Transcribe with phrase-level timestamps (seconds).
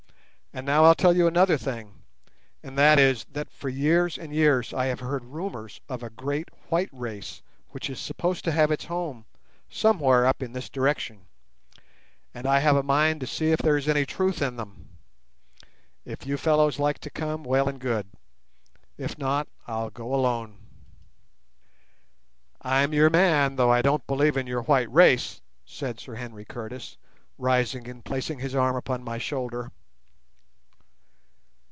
[0.53, 2.03] And now I'll tell you another thing,
[2.61, 6.49] and that is, that for years and years I have heard rumours of a great
[6.67, 9.23] white race which is supposed to have its home
[9.69, 11.25] somewhere up in this direction,
[12.33, 14.89] and I have a mind to see if there is any truth in them.
[16.03, 18.07] If you fellows like to come, well and good;
[18.97, 20.57] if not, I'll go alone."
[22.61, 26.97] "I'm your man, though I don't believe in your white race," said Sir Henry Curtis,
[27.37, 29.71] rising and placing his arm upon my shoulder.